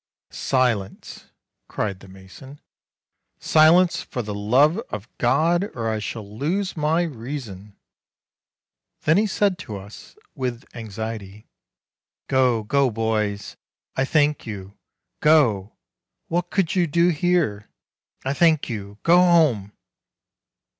"Silence!" 0.31 1.25
cried 1.67 1.99
the 1.99 2.07
mason; 2.07 2.59
"silence, 3.37 4.01
for 4.01 4.23
the 4.23 4.33
love 4.33 4.79
of 4.89 5.07
God, 5.19 5.69
or 5.75 5.91
I 5.91 5.99
shall 5.99 6.27
lose 6.27 6.75
my 6.75 7.03
reason!" 7.03 7.75
Then 9.03 9.17
he 9.17 9.27
said 9.27 9.59
to 9.59 9.77
us, 9.77 10.15
with 10.33 10.65
anxiety: 10.75 11.45
"Go, 12.25 12.63
go, 12.63 12.89
boys, 12.89 13.57
I 13.95 14.03
thank 14.05 14.47
you; 14.47 14.75
go! 15.19 15.73
what 16.29 16.49
could 16.49 16.73
you 16.73 16.87
do 16.87 17.09
here? 17.09 17.69
I 18.25 18.33
thank 18.33 18.69
you; 18.69 18.97
go 19.03 19.17
home!" 19.19 19.71